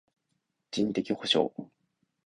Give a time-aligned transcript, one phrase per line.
[0.71, 1.53] 人的補償